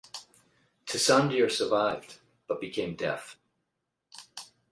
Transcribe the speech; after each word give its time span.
Tissandier 0.87 1.51
survived, 1.51 2.17
but 2.47 2.59
became 2.59 2.95
deaf. 2.95 3.37